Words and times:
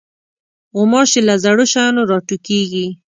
غوماشې 0.75 1.19
له 1.27 1.35
زړو 1.43 1.65
شیانو 1.71 2.01
راټوکېږي. 2.11 2.87